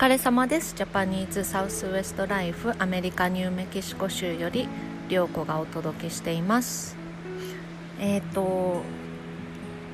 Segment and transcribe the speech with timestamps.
[0.00, 0.74] 疲れ様です。
[0.74, 4.66] ジャパニーズサウスウエストライフアメリカニューメキシコ州より
[5.10, 6.96] 涼子がお届けしています。
[8.00, 8.80] えっ、ー、と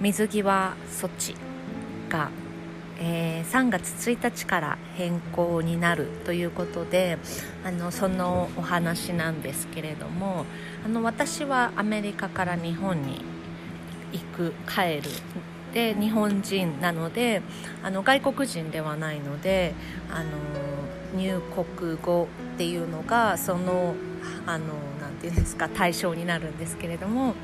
[0.00, 1.34] 水際措置
[2.08, 2.30] が、
[3.00, 7.18] えー、3月1日から変更になるということで
[7.64, 10.46] あのそのお話なんですけれども
[10.84, 13.22] あの私はアメリカから日本に
[14.12, 15.10] 行く帰る
[15.72, 17.42] で日本人なので
[17.82, 19.74] あの外国人ではないので
[20.10, 20.30] あの
[21.16, 21.40] 入
[21.78, 23.94] 国後っていうのがその
[24.46, 24.66] あの
[25.00, 27.34] なていうんですか対象になるんですけれども、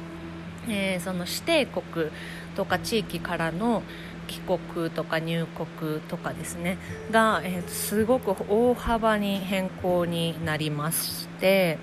[0.68, 2.10] えー、その指定国
[2.54, 3.82] とか地域からの
[4.28, 6.78] 帰国とか入国とかですね
[7.10, 11.78] が、えー、すごく大幅に変更になりまして、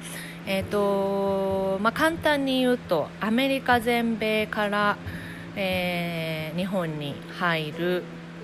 [0.48, 4.98] えーとまあ、簡単に言うとアメリカ全米から
[5.56, 8.04] えー、日本に入る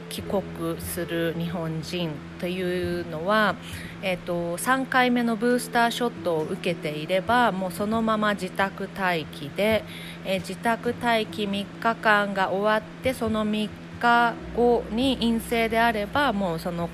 [0.09, 3.55] 帰国する日本人というのは、
[4.01, 9.83] えーと、3回目のブースターショットを受けていればもうそのまま自宅待機で、
[10.23, 13.69] えー、自宅待機3日間が終わってその3
[13.99, 16.89] 日後に陰性であればもうその、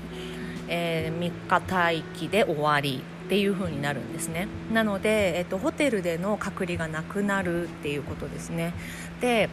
[0.68, 4.48] えー、3日待機で終わりっていう風になるんですね。
[4.72, 8.74] なので、えーとホテルでの隔離がなくなるっていうことですね。
[9.20, 9.48] で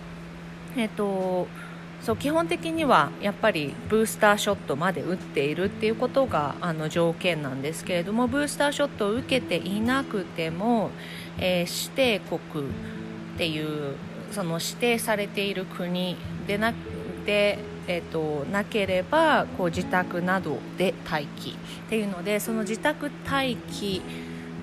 [0.79, 1.47] えっと
[2.01, 10.91] そう基本的にはやっぱりブースターショットまで打っているっていうことがあの条件なんですけれどもブースターショットを受けていなくても、
[11.37, 12.69] えー、指定国っ
[13.37, 13.95] ていう
[14.31, 16.15] その指定されている国
[16.47, 16.73] でな
[17.25, 21.53] で、えーと、なければこう自宅などで待機っ
[21.89, 24.01] ていうのでその自宅待機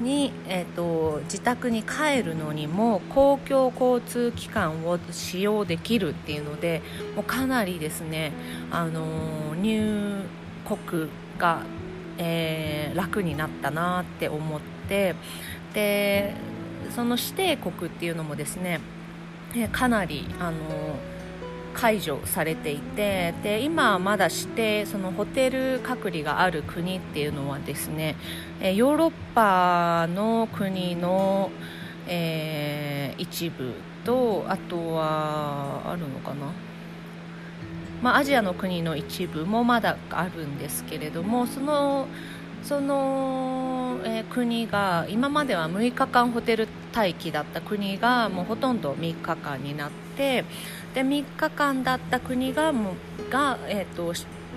[0.01, 6.83] に、えーと、自宅に帰るのにも公共交通機関を使用できるっていうので
[7.15, 8.33] もうかなりですね、
[8.71, 10.23] あの入
[10.67, 11.63] 国が、
[12.19, 15.15] えー、楽になったなって思って
[15.75, 16.35] で
[16.95, 18.81] その指定国っていうのもですね
[19.73, 20.57] かなり、あの
[21.77, 28.17] 解除されていてで今まだしてそのホテル隔離がある国っていうのはですね
[28.61, 31.51] ヨーロッパの国の、
[32.09, 36.47] えー、一部とあとはあるのかな。
[38.03, 42.07] まあ、アジアの国の一部もまだあるんですけれどもその
[42.63, 50.45] その、えー、国が今までは6日間ホテル待機だった国がもうほとんど3日間になって
[50.97, 52.95] で3日間だった国がも
[53.29, 54.15] が、えーと、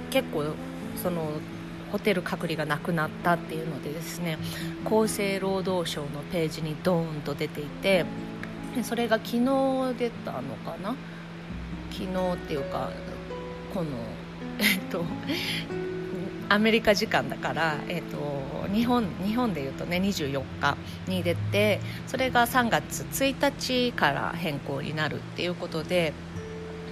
[0.09, 0.45] 結構
[0.95, 1.33] その
[1.91, 4.37] ホテル隔離がなくなったっていうのでですね
[4.85, 8.05] 厚生労働省のページにドーンと出ていて
[8.83, 9.39] それが昨日
[9.97, 10.95] 出たのかな？
[11.91, 12.89] 昨日っていうか
[13.73, 13.89] この
[14.59, 15.03] えっと
[16.47, 18.17] アメリカ時間だから、えーと、
[18.73, 26.13] 日本日本でいうとね24日に出てそれが3月1日から変更になるっていうことで、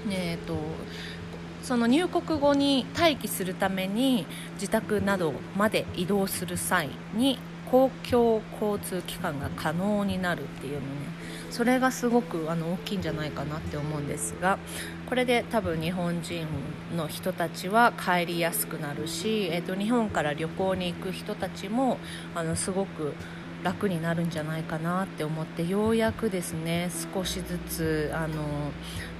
[0.09, 0.59] えーと、と
[1.63, 7.39] その入国後に待機するために自宅などまで移動する際に
[7.69, 10.85] 公共交通機関が可能になるっていうのね。
[11.50, 14.57] それがすごくあの大きいんじゃないかなって思うんですが
[15.07, 16.45] これで多分日本人
[16.95, 21.97] の人たちは帰りやすくなるし、えーと、日本から旅行に行く人たちも
[22.35, 23.13] あのすごく
[23.63, 28.44] 楽になるんじゃないかなって思ってようやくですね少しずつあの、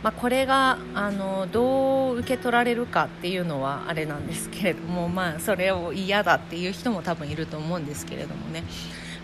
[0.04, 8.64] まあ、これがあのどう受け取られるかっていうのはあれなんですけれども、まあ、それを嫌だっていう人も多分いると思うんですけれどもね、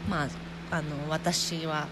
[0.10, 0.28] まあ、
[0.72, 1.88] あの私は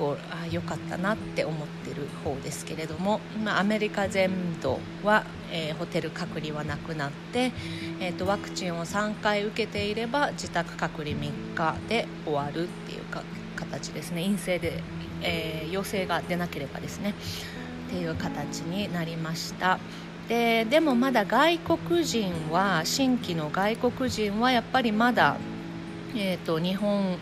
[0.00, 4.30] こうあ良かったなって思ってる方ですけれども、まあ、アメリカ全
[4.62, 7.52] 土は、えー、ホテル隔離はなくなって、
[8.00, 13.22] えーと、ワクチンを3回受けていれば自宅隔離3日で終わるっていうか
[13.56, 14.22] 形ですね。
[14.24, 14.82] 陰性で、
[15.20, 17.14] えー、陽性が出なければですね。
[17.88, 19.78] っていう形になりました。
[20.28, 25.36] ででもまだ外国人は新規の外国人はやっぱりまだ、
[26.14, 27.18] えーと日本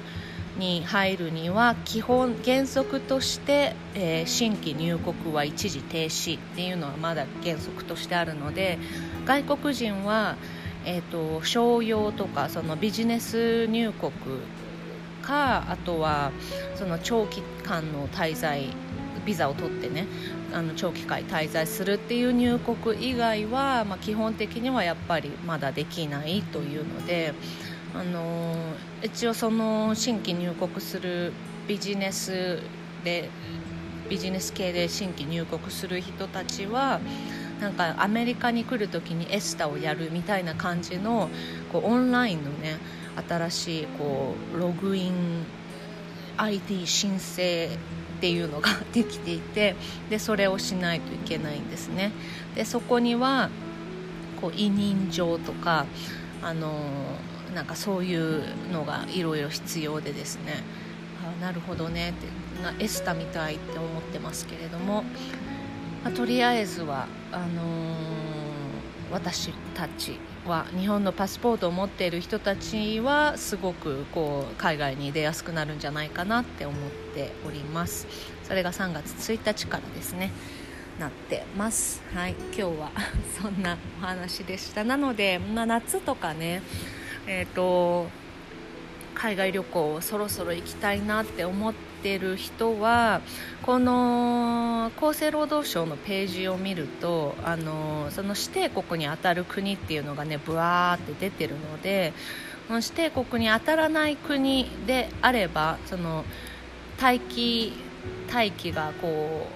[0.59, 8.79] に入るには基本原則として、えー、新規入国は一時停止っていうのはまだ原則としてあるので
[9.25, 10.37] 外国人は、
[10.85, 14.13] えーと、商用とかそのビジネス入国
[15.23, 16.33] かあとは
[16.75, 18.69] その長期間の滞在
[19.25, 20.07] ビザを取ってね
[20.53, 27.35] あの長期間滞在するっていう入国以外は、まあ、基本的にはやっぱりまだできないというので。
[27.99, 28.55] あの
[29.03, 31.33] 一応その新規入国する
[31.67, 32.61] ビジネス
[33.03, 33.29] で
[34.09, 37.01] ビジネス系で新規入国する人たちは
[37.61, 41.29] なんかアメリカに来る時にエスタをやるみたいな感じの
[41.73, 42.79] こうオンラインのね
[43.29, 45.45] 新しいこうログイン
[46.37, 49.75] ID 申請っていうのができていて
[50.09, 52.13] でそれをしないといけないんですね。
[52.55, 53.51] でそこには
[54.41, 55.87] こう委任状とか
[56.43, 56.73] あの
[57.59, 60.63] なんかそういうのがいろいろ必要でですね。
[61.27, 62.11] あなるほどね。
[62.11, 62.13] っ
[62.79, 65.03] てエスタみたいって思ってますけれども、
[66.05, 67.97] まあ、とりあえずはあのー、
[69.11, 78.07] 私たちは日本のパスポートを持っている人たちはすごくこう海外に出やすくなるんじゃないかなって思っております。
[78.45, 80.31] それが3月1日からですね。
[81.01, 82.03] なってます。
[82.15, 82.37] はい。
[82.39, 82.93] 今日は
[83.43, 84.85] そんなお話でした。
[84.85, 86.63] なので、まあ、夏とかね
[87.29, 88.09] え、ー、と
[89.15, 93.21] 海外旅行そろそろ行きたいなって思ってる人は
[93.63, 102.15] この厚生労働省のページを見るとあのその指定国に当たる国っていうのがねブワーって出てるので
[102.71, 106.25] 指定国に当たらない国であればその
[107.01, 107.73] 待機
[108.33, 109.47] 待機がこ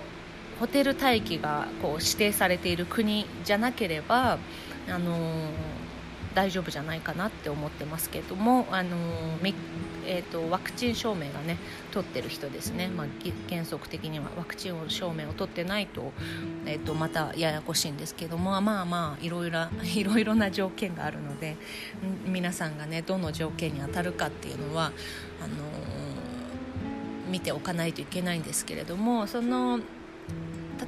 [0.56, 4.38] うホテル待機がこう指定されている国じゃなければ
[4.88, 5.48] あの
[6.34, 8.96] 大丈夫じゃないかなって思ってますけども、あの
[10.06, 11.58] えーと、ワクチン証明がね
[11.92, 13.06] 取ってる人ですね、まあ、
[13.48, 16.12] 原則的にはワクチン証明を取ってないと,、
[16.66, 21.56] えーと、またややこしいんですけどもまあまあいろいろ いろいろな条件があるので
[22.26, 24.92] 皆さんがねどの条件に当たるかっていうのは
[25.40, 25.54] あの
[27.30, 29.80] 見ておかないといけないんですけれどもその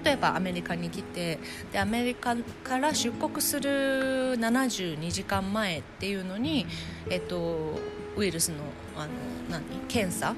[0.04, 1.38] 例えばアメリカに来て
[1.72, 6.66] でアメリカから出国する72時間前っていうのに、
[7.08, 7.78] えっと、
[8.16, 8.56] ウイルスの
[8.96, 9.08] あの
[9.50, 9.62] 何？
[9.88, 10.34] 検査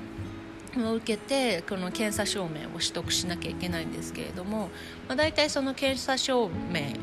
[0.78, 4.68] を受けてこの検査証明を取得しなきゃいけないんですけれども、
[5.08, 6.94] まあ、大体その検査証明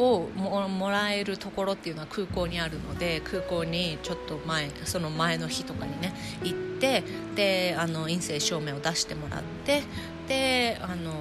[0.00, 7.02] をもらえるところっていうのは空港にあるので空港にちょっと前その前の日とかにね行って
[7.34, 9.82] であの陰性証明を出してもらって
[10.28, 11.12] であの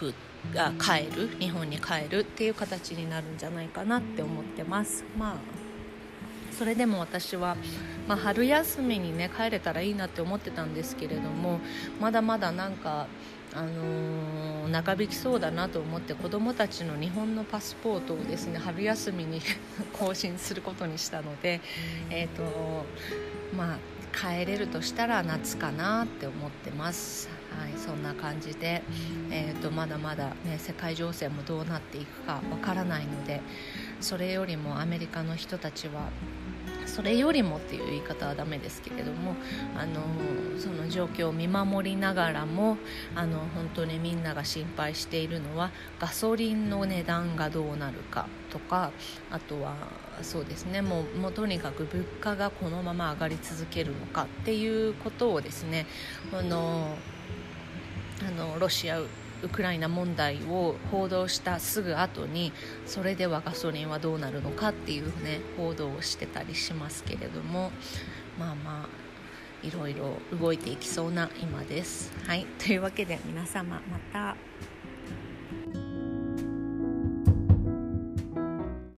[0.00, 0.14] く
[0.56, 5.34] あ帰る日本に帰るっていう形になるんじゃないかなって思ってますまあ
[6.56, 7.56] それでも私は、
[8.08, 11.60] まあ、春休みにね帰れたらいいなって思ってたんですけれども
[12.00, 13.06] まだまだなんか
[13.52, 19.40] あのー、長引きそうだなと思って子どもたちの日本のパスポートをですね春休みに
[19.92, 21.60] 更新することにしたので、
[22.10, 22.42] えーと
[23.56, 23.78] まあ、
[24.16, 27.39] 帰れるとしたら夏かなって思ってます。
[27.58, 28.82] はい、そんな感じで、
[29.30, 33.40] えーと、まだまだ、ね、世界情勢もどうなっていくかわからないので
[34.00, 36.10] それよりもアメリカの人たちは
[36.86, 39.34] それよりもっていう言い方はダメですけれども
[39.76, 40.02] あの
[40.58, 42.76] その状況を見守りながらも
[43.14, 45.70] あの本当にみんなが心配しているのは
[46.00, 48.90] ガソリンの値段がどうなるかとか
[49.30, 49.74] あとは
[50.22, 55.86] そうですねもうもうとにかく物価がこのまま上がり続けるのかっていうことをですね
[56.32, 56.96] あの
[58.26, 59.08] あのロシアウ
[59.50, 62.52] クライナ問題を報道したすぐ後に
[62.86, 67.70] それではガソリンはどうなるのかっていうね報道をしてたりしますけれども
[68.38, 72.12] まあまあいろいろ動いていきそうな今です。
[72.26, 74.36] はいというわけで皆様また。